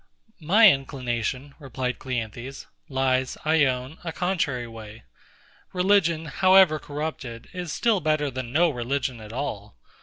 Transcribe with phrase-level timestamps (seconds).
[0.39, 5.03] My inclination, replied CLEANTHES, lies, I own, a contrary way.
[5.73, 9.77] Religion, however corrupted, is still better than no religion at all.